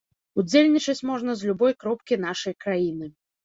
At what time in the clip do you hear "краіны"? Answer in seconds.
2.67-3.15